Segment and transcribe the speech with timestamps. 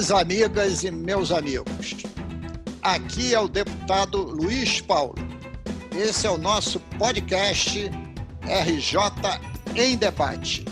[0.00, 1.94] Minhas amigas e meus amigos,
[2.80, 5.14] aqui é o deputado Luiz Paulo.
[5.94, 7.90] Esse é o nosso podcast
[8.42, 8.98] RJ
[9.76, 10.64] em Debate.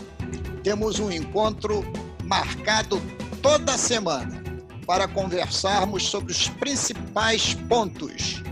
[0.65, 1.85] Temos um encontro
[2.25, 3.03] marcado
[3.43, 4.43] toda semana
[4.87, 8.43] para conversarmos sobre os principais pontos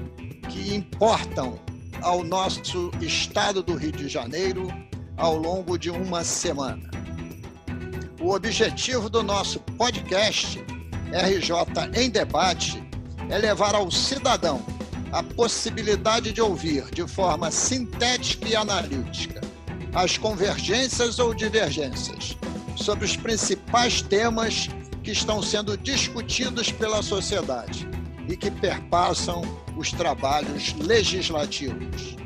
[0.50, 1.58] que importam
[2.02, 4.68] ao nosso estado do Rio de Janeiro
[5.16, 6.90] ao longo de uma semana.
[8.20, 10.58] O objetivo do nosso podcast
[11.12, 11.50] RJ
[11.94, 12.82] em Debate
[13.28, 14.64] é levar ao cidadão
[15.12, 19.40] a possibilidade de ouvir de forma sintética e analítica
[19.94, 22.36] as convergências ou divergências
[22.74, 24.68] sobre os principais temas
[25.02, 27.88] que estão sendo discutidos pela sociedade
[28.28, 29.42] e que perpassam
[29.76, 32.16] os trabalhos legislativos.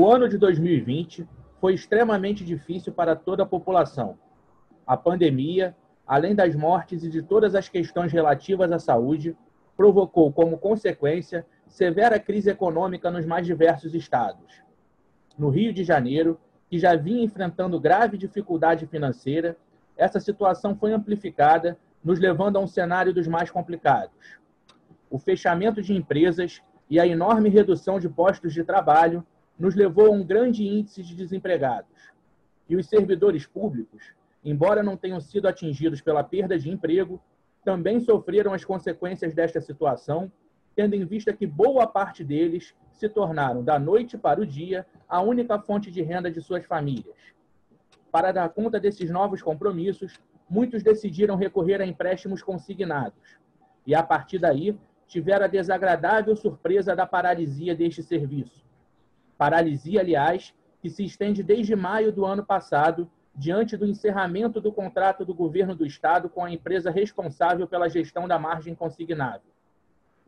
[0.00, 1.28] O ano de 2020
[1.60, 4.16] foi extremamente difícil para toda a população.
[4.86, 5.76] A pandemia,
[6.06, 9.36] além das mortes e de todas as questões relativas à saúde,
[9.76, 14.62] provocou como consequência severa crise econômica nos mais diversos estados.
[15.36, 19.54] No Rio de Janeiro, que já vinha enfrentando grave dificuldade financeira,
[19.98, 24.38] essa situação foi amplificada, nos levando a um cenário dos mais complicados.
[25.10, 29.22] O fechamento de empresas e a enorme redução de postos de trabalho
[29.60, 32.10] nos levou a um grande índice de desempregados.
[32.66, 37.20] E os servidores públicos, embora não tenham sido atingidos pela perda de emprego,
[37.62, 40.32] também sofreram as consequências desta situação,
[40.74, 45.20] tendo em vista que boa parte deles se tornaram, da noite para o dia, a
[45.20, 47.18] única fonte de renda de suas famílias.
[48.10, 53.38] Para dar conta desses novos compromissos, muitos decidiram recorrer a empréstimos consignados.
[53.86, 54.74] E, a partir daí,
[55.06, 58.69] tiveram a desagradável surpresa da paralisia deste serviço
[59.40, 65.24] Paralisia, aliás, que se estende desde maio do ano passado, diante do encerramento do contrato
[65.24, 69.50] do governo do estado com a empresa responsável pela gestão da margem consignável.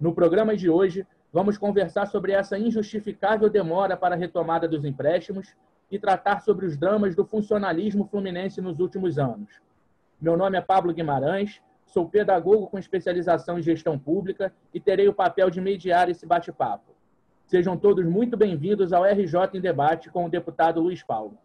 [0.00, 5.54] No programa de hoje, vamos conversar sobre essa injustificável demora para a retomada dos empréstimos
[5.90, 9.60] e tratar sobre os dramas do funcionalismo fluminense nos últimos anos.
[10.18, 15.12] Meu nome é Pablo Guimarães, sou pedagogo com especialização em gestão pública e terei o
[15.12, 16.91] papel de mediar esse bate-papo.
[17.52, 21.36] Sejam todos muito bem-vindos ao RJ em Debate com o deputado Luiz Paulo.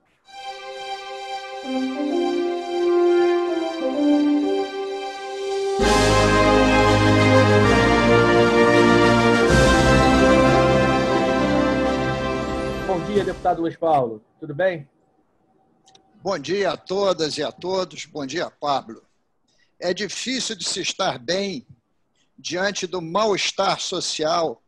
[12.87, 14.23] Bom dia, deputado Luiz Paulo.
[14.39, 14.87] Tudo bem?
[16.23, 18.05] Bom dia a todas e a todos.
[18.05, 19.03] Bom dia, Pablo.
[19.77, 21.67] É difícil de se estar bem
[22.39, 24.63] diante do mal-estar social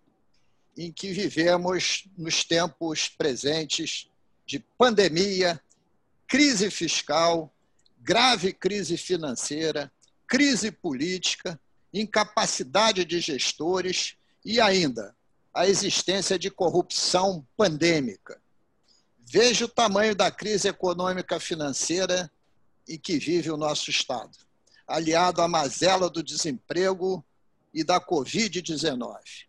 [0.77, 4.07] em que vivemos nos tempos presentes
[4.45, 5.61] de pandemia,
[6.27, 7.53] crise fiscal,
[7.99, 9.91] grave crise financeira,
[10.27, 11.59] crise política,
[11.93, 14.15] incapacidade de gestores
[14.45, 15.15] e ainda
[15.53, 18.41] a existência de corrupção pandêmica.
[19.19, 22.31] Veja o tamanho da crise econômica financeira
[22.87, 24.37] em que vive o nosso Estado,
[24.87, 27.23] aliado à mazela do desemprego
[27.73, 29.48] e da Covid-19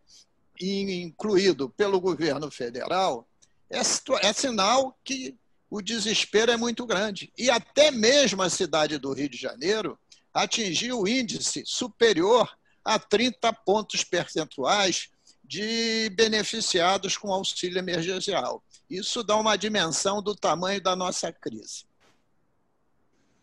[0.60, 3.26] incluído pelo governo federal,
[3.70, 5.34] é, é sinal que
[5.70, 7.32] o desespero é muito grande.
[7.38, 9.98] E até mesmo a cidade do Rio de Janeiro
[10.34, 12.54] atingiu índice superior
[12.84, 15.08] a 30 pontos percentuais
[15.46, 18.62] de beneficiados com auxílio emergencial.
[18.90, 21.84] Isso dá uma dimensão do tamanho da nossa crise.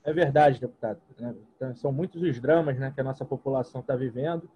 [0.04, 1.00] É verdade, deputado.
[1.18, 1.34] Né?
[1.56, 4.50] Então, são muitos os dramas né, que a nossa população está vivendo.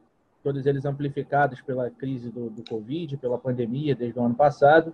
[0.43, 4.93] todos eles amplificados pela crise do, do Covid, pela pandemia desde o ano passado.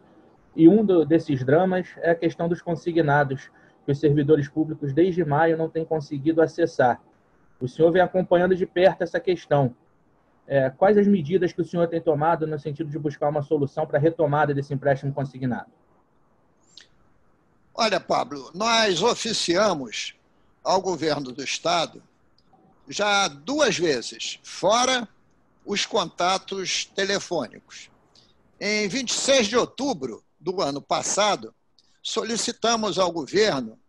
[0.55, 3.49] E um do, desses dramas é a questão dos consignados,
[3.85, 7.01] que os servidores públicos, desde maio, não têm conseguido acessar.
[7.59, 9.75] O senhor vem acompanhando de perto essa questão.
[10.45, 13.85] É, quais as medidas que o senhor tem tomado no sentido de buscar uma solução
[13.85, 15.71] para a retomada desse empréstimo consignado?
[17.73, 20.15] Olha, Pablo, nós oficiamos
[20.63, 22.03] ao governo do Estado
[22.87, 25.07] já duas vezes, fora
[25.65, 27.89] os contatos telefônicos.
[28.59, 31.55] Em 26 de outubro do ano passado,
[32.01, 33.79] solicitamos ao governo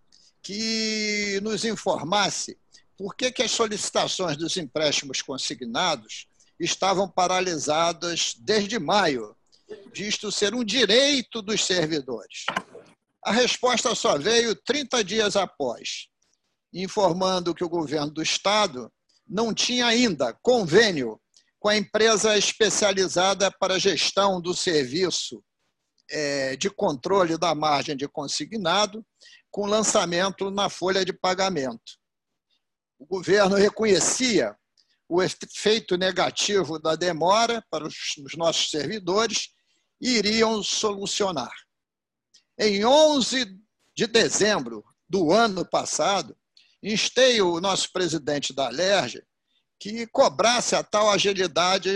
[0.41, 2.56] que nos informasse
[2.97, 6.29] por que, que as solicitações dos empréstimos consignados
[6.59, 9.37] estavam paralisadas desde maio,
[9.95, 12.45] visto ser um direito dos servidores.
[13.25, 16.09] A resposta só veio 30 dias após,
[16.73, 18.93] informando que o governo do Estado
[19.27, 21.19] não tinha ainda convênio
[21.59, 25.43] com a empresa especializada para gestão do serviço
[26.11, 29.05] é, de controle da margem de consignado,
[29.51, 31.99] com lançamento na folha de pagamento.
[32.99, 34.55] O governo reconhecia
[35.09, 39.51] o efeito negativo da demora para os nossos servidores
[40.01, 41.53] iriam solucionar.
[42.59, 43.59] Em 11
[43.97, 46.37] de dezembro do ano passado,
[46.83, 49.23] instei o nosso presidente da Alerj
[49.79, 51.91] que cobrasse a tal agilidade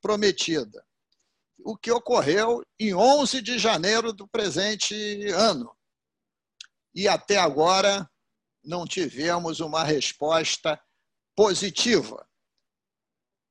[0.00, 0.84] prometida
[1.64, 4.94] o que ocorreu em 11 de janeiro do presente
[5.30, 5.74] ano.
[6.94, 8.08] E até agora
[8.64, 10.80] não tivemos uma resposta
[11.34, 12.26] positiva.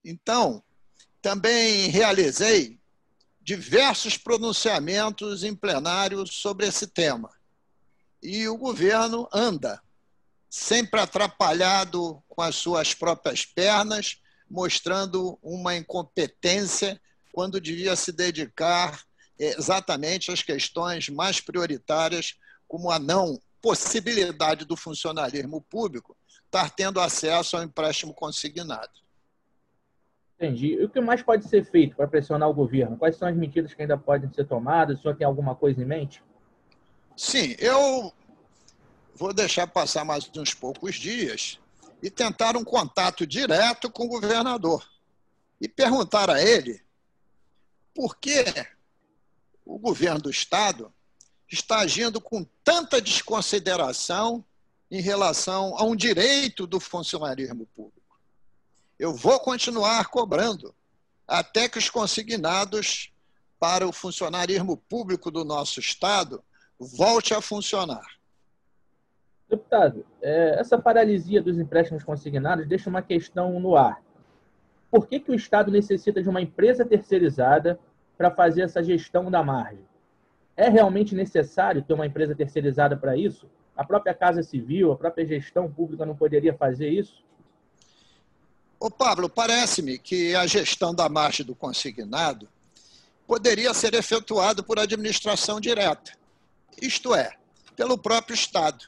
[0.03, 0.63] Então,
[1.21, 2.79] também realizei
[3.41, 7.31] diversos pronunciamentos em plenário sobre esse tema.
[8.21, 9.81] E o governo anda,
[10.49, 14.19] sempre atrapalhado com as suas próprias pernas,
[14.49, 17.01] mostrando uma incompetência
[17.31, 19.03] quando devia se dedicar
[19.39, 22.35] exatamente às questões mais prioritárias,
[22.67, 26.15] como a não possibilidade do funcionalismo público
[26.45, 29.00] estar tendo acesso ao empréstimo consignado.
[30.41, 30.73] Entendi.
[30.73, 32.97] E o que mais pode ser feito para pressionar o governo?
[32.97, 34.97] Quais são as medidas que ainda podem ser tomadas?
[34.97, 36.23] O senhor tem alguma coisa em mente?
[37.15, 38.11] Sim, eu
[39.13, 41.59] vou deixar passar mais uns poucos dias
[42.01, 44.83] e tentar um contato direto com o governador
[45.61, 46.81] e perguntar a ele
[47.93, 48.43] por que
[49.63, 50.91] o governo do Estado
[51.47, 54.43] está agindo com tanta desconsideração
[54.89, 58.00] em relação a um direito do funcionarismo público.
[59.01, 60.73] Eu vou continuar cobrando
[61.27, 63.11] até que os consignados
[63.59, 66.43] para o funcionarismo público do nosso Estado
[66.79, 68.05] volte a funcionar.
[69.49, 74.01] Deputado, é, essa paralisia dos empréstimos consignados deixa uma questão no ar
[74.91, 77.79] por que, que o Estado necessita de uma empresa terceirizada
[78.17, 79.85] para fazer essa gestão da margem?
[80.57, 83.49] É realmente necessário ter uma empresa terceirizada para isso?
[83.75, 87.23] A própria Casa Civil, a própria gestão pública não poderia fazer isso?
[88.83, 92.49] Ô Pablo, parece-me que a gestão da margem do consignado
[93.27, 96.13] poderia ser efetuada por administração direta,
[96.81, 97.37] isto é,
[97.75, 98.85] pelo próprio Estado.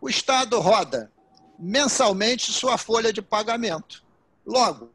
[0.00, 1.12] O Estado roda
[1.58, 4.02] mensalmente sua folha de pagamento.
[4.46, 4.90] Logo,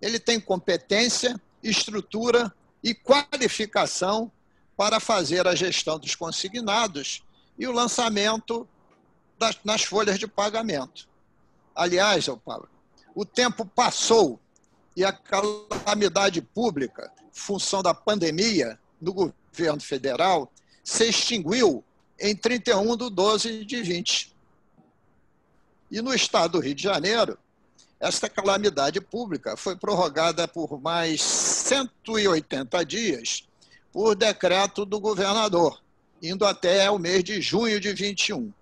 [0.00, 4.30] ele tem competência, estrutura e qualificação
[4.76, 7.24] para fazer a gestão dos consignados
[7.58, 8.68] e o lançamento
[9.36, 11.08] das, nas folhas de pagamento.
[11.74, 12.68] Aliás, Paulo,
[13.16, 14.38] o tempo passou
[14.94, 20.52] e a calamidade pública, função da pandemia no governo federal,
[20.84, 21.82] se extinguiu
[22.20, 24.36] em 31 de 12 de 20.
[25.90, 27.38] E no estado do Rio de Janeiro,
[27.98, 33.48] esta calamidade pública foi prorrogada por mais 180 dias
[33.90, 35.82] por decreto do governador,
[36.22, 38.52] indo até o mês de junho de 21.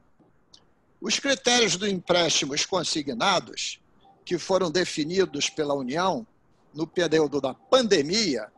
[1.00, 3.80] Os critérios dos empréstimos consignados,
[4.24, 6.24] que foram definidos pela União
[6.72, 8.52] no período da pandemia,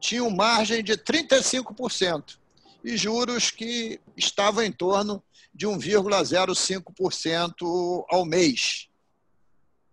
[0.00, 2.38] tinham margem de 35%
[2.84, 5.22] e juros que estavam em torno
[5.54, 8.88] de 1,05% ao mês.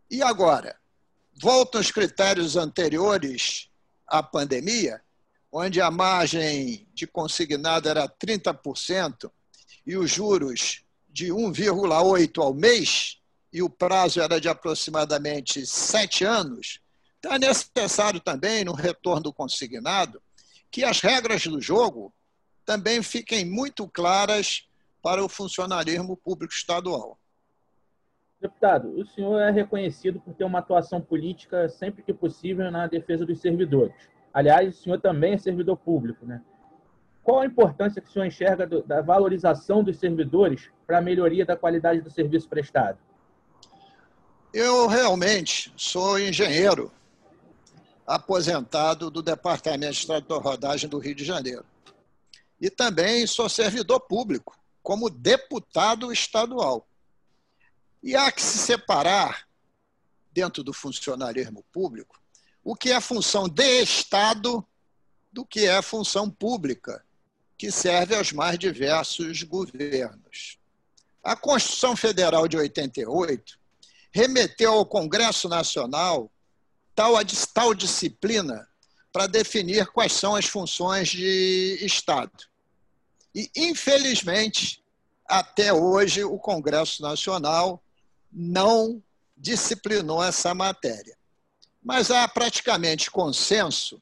[0.10, 0.78] E agora?
[1.42, 3.70] Voltam os critérios anteriores
[4.06, 5.02] à pandemia,
[5.52, 9.32] onde a margem de consignado era 30%
[9.86, 13.21] e os juros de 1,8 ao mês,
[13.54, 16.80] e o prazo era de aproximadamente sete anos,
[17.20, 20.22] então é necessário também, no retorno do consignado,
[20.72, 22.12] que as regras do jogo
[22.66, 24.68] também fiquem muito claras
[25.04, 27.20] para o funcionalismo público estadual.
[28.40, 33.24] Deputado, o senhor é reconhecido por ter uma atuação política sempre que possível na defesa
[33.24, 33.94] dos servidores.
[34.34, 36.42] Aliás, o senhor também é servidor público, né?
[37.22, 41.56] Qual a importância que o senhor enxerga da valorização dos servidores para a melhoria da
[41.56, 42.98] qualidade do serviço prestado?
[44.54, 46.92] Eu realmente sou engenheiro
[48.06, 51.66] aposentado do Departamento de Estrada Rodagem do Rio de Janeiro.
[52.60, 56.86] E também sou servidor público, como deputado estadual.
[58.04, 59.48] E há que se separar,
[60.34, 62.20] dentro do funcionarismo público,
[62.62, 64.66] o que é função de Estado
[65.32, 67.06] do que é função pública,
[67.58, 70.58] que serve aos mais diversos governos.
[71.24, 73.61] A Constituição Federal de 88
[74.12, 76.32] remeteu ao Congresso Nacional
[76.94, 77.14] tal,
[77.54, 78.68] tal disciplina
[79.12, 82.32] para definir quais são as funções de Estado.
[83.34, 84.84] E, infelizmente,
[85.28, 87.82] até hoje, o Congresso Nacional
[88.32, 89.02] não
[89.36, 91.18] disciplinou essa matéria.
[91.82, 94.02] Mas há praticamente consenso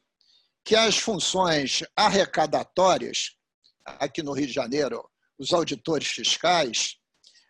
[0.62, 3.36] que as funções arrecadatórias,
[3.84, 6.96] aqui no Rio de Janeiro, os auditores fiscais,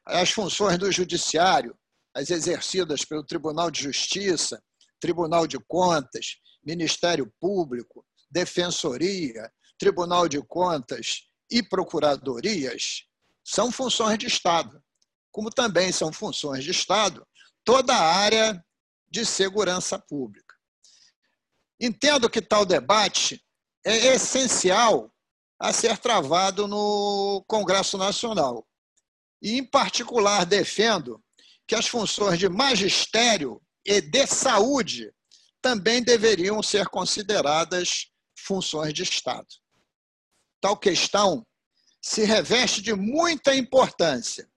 [0.06, 1.76] as funções do judiciário,
[2.14, 4.62] as exercidas pelo Tribunal de Justiça,
[5.00, 13.04] Tribunal de Contas, Ministério Público, Defensoria, Tribunal de Contas e Procuradorias,
[13.44, 14.82] são funções de Estado
[15.30, 17.26] como também são funções de Estado,
[17.64, 18.64] toda a área
[19.08, 20.54] de segurança pública.
[21.80, 23.42] Entendo que tal debate
[23.84, 25.12] é essencial
[25.58, 28.66] a ser travado no Congresso Nacional.
[29.42, 31.22] E, em particular, defendo
[31.70, 35.14] que as funções de magistério e de saúde
[35.62, 39.46] também deveriam ser consideradas funções de Estado.
[40.60, 41.46] Tal questão
[42.02, 44.50] se reveste de muita importância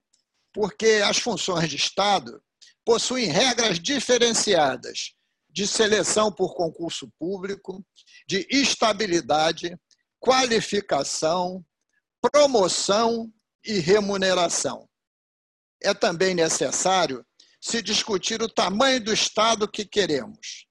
[0.52, 2.42] porque as funções de Estado
[2.84, 5.14] possuem regras diferenciadas
[5.52, 7.86] de seleção por concurso público,
[8.28, 9.78] de estabilidade,
[10.20, 11.64] qualificação,
[12.20, 13.32] promoção
[13.64, 14.90] e remuneração.
[15.84, 17.26] É também necessário
[17.62, 20.66] se discutir o tamanho do Estado que queremos.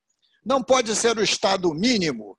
[0.44, 2.38] Não pode ser o Estado mínimo,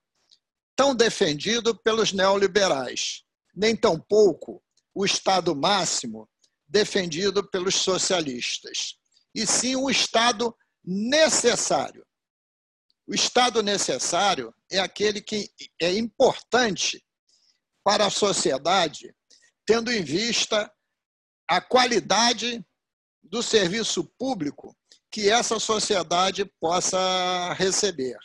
[0.75, 3.23] tão defendido pelos neoliberais,
[3.55, 4.61] nem tampouco
[4.93, 6.29] o Estado máximo,
[6.67, 8.95] defendido pelos socialistas,
[9.33, 12.05] e sim um Estado necessário.
[13.07, 15.49] O Estado necessário é aquele que
[15.81, 17.03] é importante
[17.83, 19.13] para a sociedade,
[19.65, 20.71] tendo em vista
[21.47, 22.65] a qualidade
[23.21, 24.75] do serviço público
[25.09, 28.17] que essa sociedade possa receber.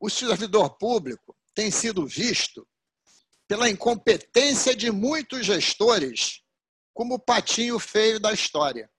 [0.00, 2.66] O servidor público tem sido visto
[3.46, 6.42] pela incompetência de muitos gestores
[6.92, 8.90] como o patinho feio da história,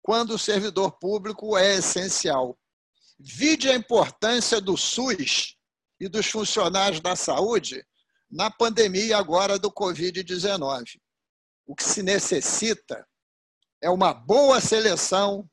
[0.00, 2.58] quando o servidor público é essencial.
[3.18, 5.56] Vide a importância do SUS
[6.00, 7.84] e dos funcionários da saúde
[8.30, 11.00] na pandemia agora do Covid-19.
[11.66, 13.06] O que se necessita
[13.82, 15.48] é uma boa seleção,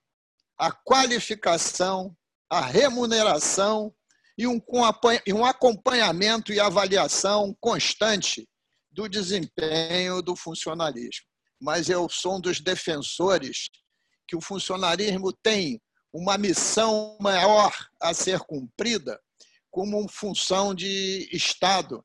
[0.58, 2.15] a qualificação,
[2.50, 3.94] a remuneração
[4.38, 8.48] e um acompanhamento e avaliação constante
[8.91, 11.25] do desempenho do funcionalismo.
[11.60, 13.70] Mas eu sou um dos defensores
[14.27, 15.82] que o funcionarismo tem
[16.13, 19.20] uma missão maior a ser cumprida
[19.70, 22.03] como função de Estado,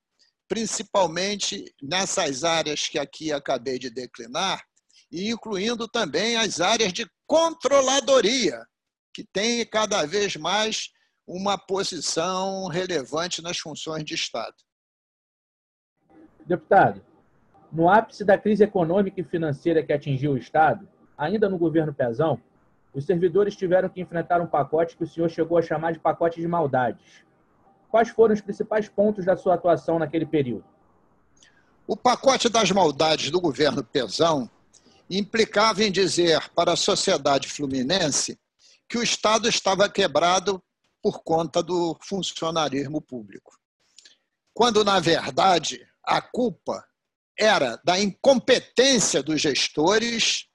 [0.48, 4.62] principalmente nessas áreas que aqui acabei de declinar,
[5.10, 8.64] e incluindo também as áreas de controladoria,
[9.12, 10.90] que tem cada vez mais
[11.26, 14.54] uma posição relevante nas funções de Estado.
[16.44, 17.04] Deputado,
[17.72, 20.88] no ápice da crise econômica e financeira que atingiu o Estado,
[21.18, 22.40] ainda no governo Pezão,
[22.94, 26.40] os servidores tiveram que enfrentar um pacote que o senhor chegou a chamar de pacote
[26.40, 27.25] de maldades.
[27.96, 30.66] Quais foram os principais pontos da sua atuação naquele período?
[31.86, 34.50] O pacote das maldades do governo Pezão
[35.08, 38.38] implicava em dizer para a sociedade fluminense
[38.86, 40.62] que o Estado estava quebrado
[41.02, 43.58] por conta do funcionarismo público.
[44.52, 46.86] Quando, na verdade, a culpa
[47.34, 50.48] era da incompetência dos gestores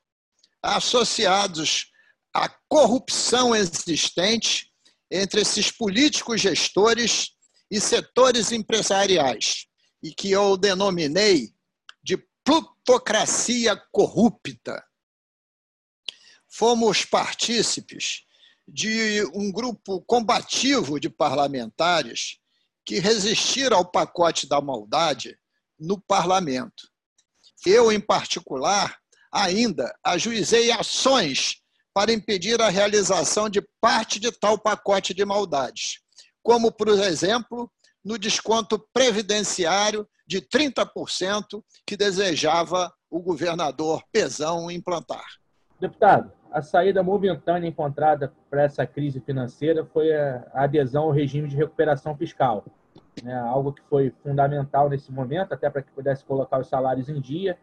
[0.62, 1.91] associados
[2.31, 4.71] à corrupção existente
[5.12, 7.32] entre esses políticos gestores
[7.70, 9.68] e setores empresariais,
[10.01, 11.53] e que eu denominei
[12.01, 14.84] de plutocracia corrupta.
[16.50, 18.24] Fomos partícipes
[18.68, 22.39] de um grupo combativo de parlamentares
[22.86, 25.38] que resistiram ao pacote da maldade
[25.80, 26.89] no parlamento.
[27.65, 29.01] Eu, em particular,
[29.32, 31.62] Ainda ajuizei ações
[31.93, 36.00] para impedir a realização de parte de tal pacote de maldades,
[36.41, 37.69] como, por exemplo,
[38.03, 45.25] no desconto previdenciário de 30% que desejava o governador Pezão implantar.
[45.79, 51.55] Deputado, a saída momentânea encontrada para essa crise financeira foi a adesão ao regime de
[51.55, 52.63] recuperação fiscal,
[53.24, 53.36] né?
[53.36, 57.57] algo que foi fundamental nesse momento, até para que pudesse colocar os salários em dia,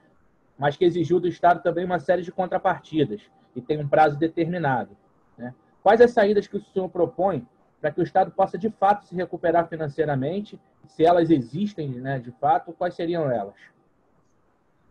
[0.59, 3.23] mas que exigiu do Estado também uma série de contrapartidas
[3.59, 4.97] e tem um prazo determinado.
[5.37, 5.55] Né?
[5.83, 7.47] Quais as saídas que o senhor propõe
[7.81, 12.33] para que o Estado possa de fato se recuperar financeiramente, se elas existem né, de
[12.33, 13.55] fato, quais seriam elas?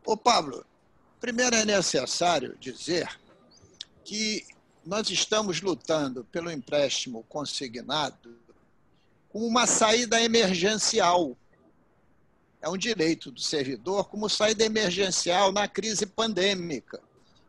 [0.06, 0.66] Ô Pablo,
[1.20, 3.10] primeiro é necessário dizer
[4.04, 4.46] que
[4.86, 8.38] nós estamos lutando pelo empréstimo consignado
[9.28, 11.36] com uma saída emergencial.
[12.62, 17.02] É um direito do servidor como saída emergencial na crise pandêmica,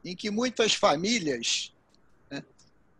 [0.08, 1.70] em que muitas famílias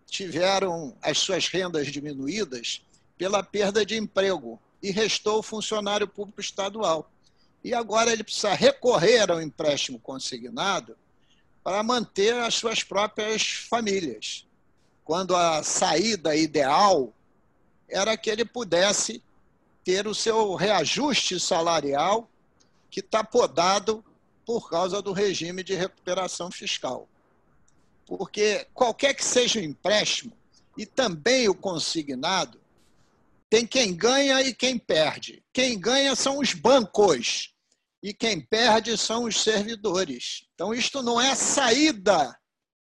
[0.07, 2.83] tiveram as suas rendas diminuídas
[3.17, 7.11] pela perda de emprego e restou o funcionário público estadual.
[7.65, 10.97] E agora ele precisa recorrer ao empréstimo consignado
[11.65, 14.47] para manter as suas próprias famílias.
[15.03, 17.13] Quando a saída ideal
[17.89, 19.23] era que ele pudesse
[19.83, 22.29] ter o seu reajuste salarial
[22.91, 24.05] que está podado
[24.49, 27.07] por causa do regime de recuperação fiscal
[28.09, 30.33] porque qualquer que seja o empréstimo
[30.79, 32.59] e também o consignado,
[33.51, 35.45] tem quem ganha e quem perde.
[35.53, 37.55] Quem ganha são os bancos
[38.03, 40.47] e quem perde são os servidores.
[40.55, 42.35] Então, isto não é saída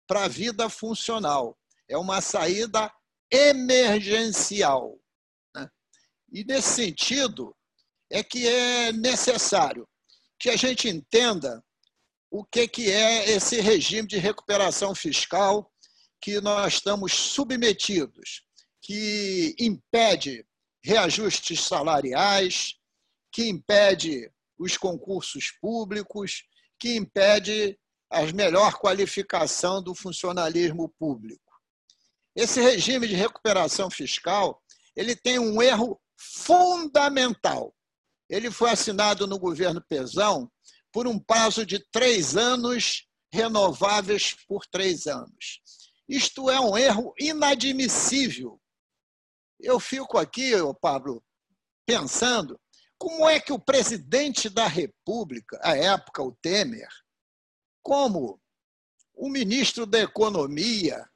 [0.05, 1.57] para a vida funcional,
[1.89, 2.91] é uma saída
[3.31, 4.99] emergencial.
[5.55, 5.67] Né?
[6.31, 7.55] E, nesse sentido,
[8.09, 9.87] é que é necessário
[10.39, 11.63] que a gente entenda
[12.29, 15.71] o que, que é esse regime de recuperação fiscal
[16.21, 18.43] que nós estamos submetidos,
[18.81, 20.45] que impede
[20.83, 22.75] reajustes salariais,
[23.31, 26.43] que impede os concursos públicos,
[26.79, 27.77] que impede
[28.09, 31.43] a melhor qualificação do funcionalismo público.
[32.35, 34.61] Esse regime de recuperação fiscal
[34.95, 37.73] ele tem um erro fundamental.
[38.29, 40.51] Ele foi assinado no governo Pezão
[40.91, 45.61] por um prazo de três anos, renováveis por três anos.
[46.07, 48.59] Isto é um erro inadmissível.
[49.59, 51.23] Eu fico aqui, Pablo,
[51.85, 52.59] pensando
[52.97, 56.89] como é que o presidente da República, à época o Temer,
[57.83, 58.41] como
[59.13, 61.07] o ministro da Economia,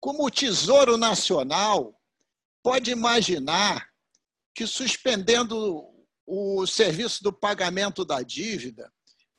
[0.00, 1.94] como o Tesouro Nacional,
[2.62, 3.90] pode imaginar
[4.54, 5.89] que suspendendo
[6.32, 8.88] o serviço do pagamento da dívida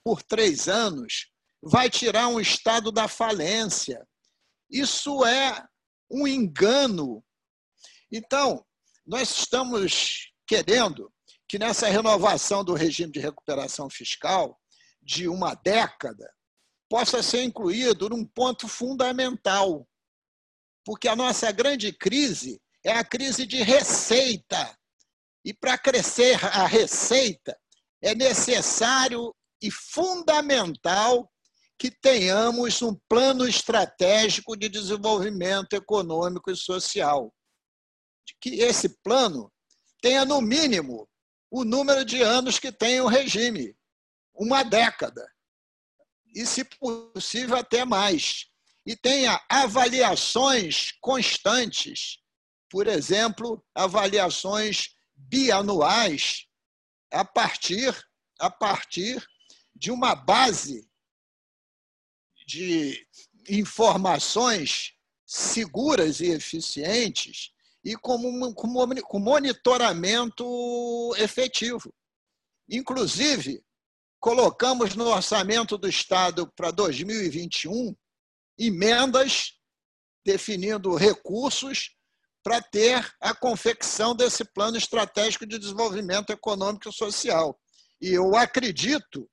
[0.04, 1.32] por três anos
[1.64, 4.06] vai tirar um Estado da falência.
[4.70, 5.66] Isso é
[6.12, 7.24] um engano.
[8.12, 8.66] Então,
[9.08, 11.10] nós estamos querendo
[11.48, 14.60] que nessa renovação do regime de recuperação fiscal
[15.02, 16.30] de uma década
[16.90, 19.88] possa ser incluído um ponto fundamental,
[20.84, 24.78] porque a nossa grande crise é a crise de receita.
[25.44, 27.58] E para crescer a receita,
[28.02, 31.32] é necessário e fundamental
[31.78, 37.34] que tenhamos um plano estratégico de desenvolvimento econômico e social.
[38.40, 39.52] Que esse plano
[40.02, 41.08] tenha, no mínimo,
[41.50, 43.76] o número de anos que tem o regime
[44.34, 45.28] uma década.
[46.34, 48.46] E, se possível, até mais.
[48.86, 52.18] E tenha avaliações constantes,
[52.70, 54.96] por exemplo, avaliações
[55.28, 56.48] bianuais
[57.12, 57.96] a partir,
[58.40, 59.26] a partir
[59.76, 60.88] de uma base
[62.46, 63.08] de
[63.50, 64.94] informações
[65.26, 67.52] seguras e eficientes
[67.84, 70.46] e com, com, com monitoramento
[71.18, 71.94] efetivo.
[72.70, 73.64] Inclusive,
[74.20, 77.96] colocamos no orçamento do Estado para 2021
[78.58, 79.54] emendas
[80.24, 81.96] definindo recursos
[82.44, 87.60] para ter a confecção desse plano estratégico de desenvolvimento econômico e social.
[88.02, 89.30] E eu acredito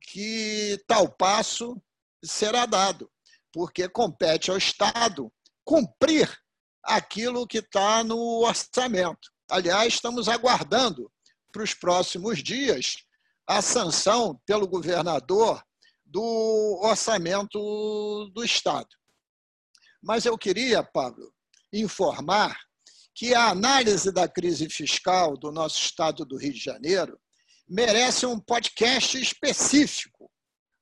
[0.00, 1.80] que tal passo
[2.24, 3.10] será dado,
[3.52, 5.32] porque compete ao Estado
[5.64, 6.30] cumprir
[6.82, 9.30] aquilo que está no orçamento.
[9.50, 11.10] Aliás, estamos aguardando
[11.52, 12.96] para os próximos dias
[13.46, 15.62] a sanção pelo governador
[16.04, 17.58] do orçamento
[18.34, 18.88] do Estado.
[20.02, 21.33] Mas eu queria, Pablo,
[21.80, 22.56] informar
[23.14, 27.18] que a análise da crise fiscal do nosso estado do Rio de Janeiro
[27.68, 30.30] merece um podcast específico,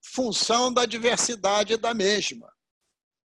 [0.02, 2.50] função da diversidade da mesma,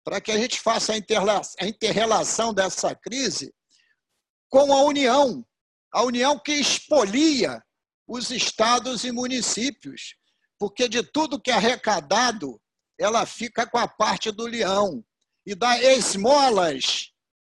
[0.04, 3.54] para que a gente faça a interrelação dessa crise
[4.50, 5.46] com a União,
[5.92, 7.62] a União que expolia
[8.08, 10.16] os estados e municípios,
[10.60, 12.62] porque de tudo que é arrecadado,
[13.00, 15.04] ela fica com a parte do leão
[15.46, 17.11] e dá esmolas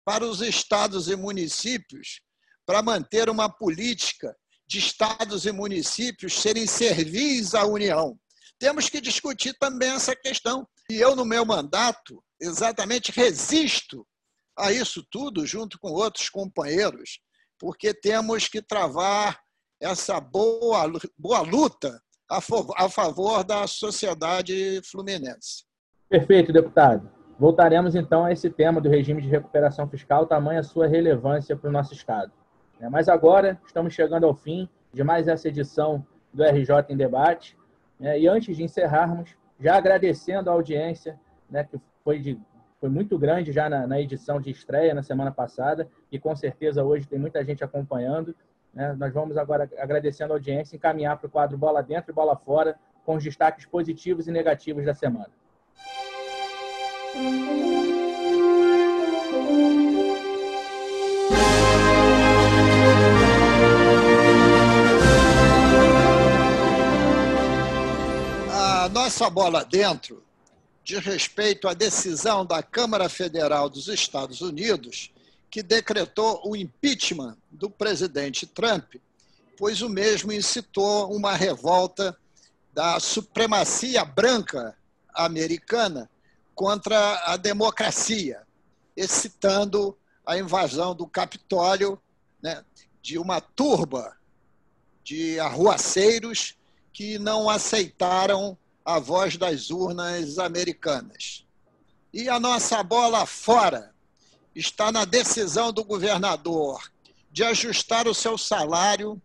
[0.10, 2.20] para os estados e municípios
[2.66, 4.36] para manter uma política
[4.68, 8.18] de estados e municípios serem servis à União.
[8.58, 10.68] Temos que discutir também essa questão.
[10.90, 14.04] E eu, no meu mandato, exatamente resisto
[14.58, 17.20] a isso tudo, junto com outros companheiros,
[17.60, 19.40] porque temos que travar
[19.80, 22.40] essa boa, boa luta a
[22.84, 25.66] a favor da sociedade fluminense.
[26.10, 27.19] Perfeito, deputado.
[27.40, 31.72] Voltaremos então a esse tema do regime de recuperação fiscal, tamanha sua relevância para o
[31.72, 32.34] nosso Estado.
[32.82, 37.58] É, mas agora estamos chegando ao fim de mais essa edição do RJ em Debate.
[38.02, 41.18] É, e antes de encerrarmos, já agradecendo a audiência,
[41.50, 42.38] né, que foi, de,
[42.78, 46.84] foi muito grande já na, na, edição de estreia na semana passada, e com certeza
[46.84, 48.36] hoje tem muita gente acompanhando.
[48.74, 52.36] Né, nós vamos agora, agradecendo a audiência, encaminhar para o quadro Bola Dentro e Bola
[52.36, 55.39] Fora, com os destaques positivos e negativos da semana.
[69.20, 70.24] Nossa bola dentro
[70.84, 75.12] diz respeito à decisão da Câmara Federal dos Estados Unidos
[75.50, 78.96] que decretou o impeachment do presidente Trump,
[79.58, 82.16] pois o mesmo incitou uma revolta
[82.72, 84.78] da supremacia branca
[85.14, 86.10] americana
[86.60, 88.46] contra a democracia,
[88.94, 91.98] excitando a invasão do Capitólio
[92.44, 92.66] né,
[93.02, 94.18] de uma turba
[95.02, 96.58] de arruaceiros
[96.92, 101.46] que não aceitaram a voz das urnas americanas.
[102.12, 103.96] E a nossa bola fora
[104.54, 106.92] está na decisão do governador
[107.32, 109.22] de ajustar o seu salário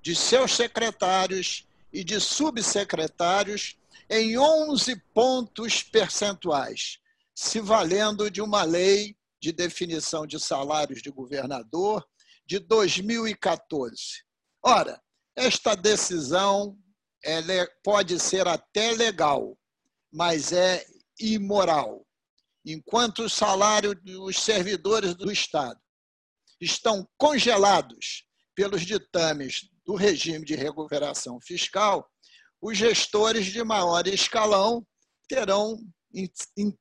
[0.00, 3.76] de seus secretários e de subsecretários
[4.08, 6.98] em 11 pontos percentuais,
[7.34, 12.06] se valendo de uma lei de definição de salários de governador
[12.46, 14.24] de 2014.
[14.62, 15.00] Ora,
[15.34, 16.78] esta decisão
[17.24, 17.42] é,
[17.82, 19.58] pode ser até legal,
[20.12, 20.84] mas é
[21.20, 22.06] imoral.
[22.64, 25.80] Enquanto o salário dos servidores do Estado
[26.60, 32.08] estão congelados pelos ditames do regime de recuperação fiscal,
[32.66, 34.84] os gestores de maior escalão
[35.28, 35.78] terão,
[36.12, 36.28] em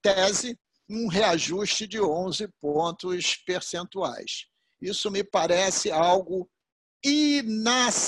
[0.02, 0.58] tese,
[0.90, 4.48] um reajuste de 11 pontos percentuais.
[4.82, 6.50] Isso me parece algo
[7.06, 8.02] inaceitável.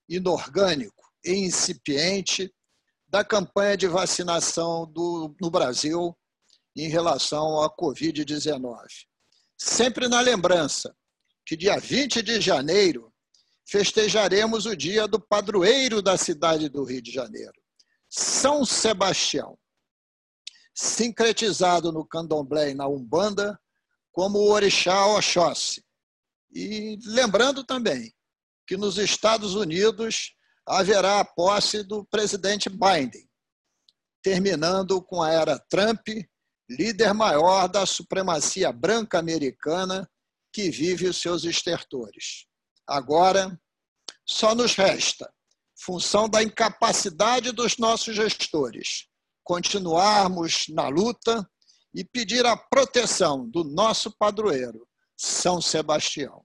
[0.08, 2.52] inorgânico, incipiente
[3.06, 6.16] da campanha de vacinação do, no Brasil
[6.76, 9.07] em relação à Covid-19.
[9.58, 10.96] Sempre na lembrança
[11.44, 13.12] que dia 20 de janeiro
[13.66, 17.60] festejaremos o dia do padroeiro da cidade do Rio de Janeiro,
[18.08, 19.58] São Sebastião,
[20.74, 23.60] sincretizado no candomblé e na Umbanda
[24.12, 25.84] como o orixá Oxóssi.
[26.50, 28.14] E lembrando também
[28.66, 30.34] que nos Estados Unidos
[30.66, 33.28] haverá a posse do presidente Biden,
[34.22, 36.06] terminando com a era Trump,
[36.68, 40.08] líder maior da supremacia branca americana
[40.52, 42.46] que vive os seus estertores.
[42.86, 43.58] Agora,
[44.26, 45.32] só nos resta,
[45.80, 49.06] função da incapacidade dos nossos gestores,
[49.42, 51.48] continuarmos na luta
[51.94, 56.44] e pedir a proteção do nosso padroeiro, São Sebastião.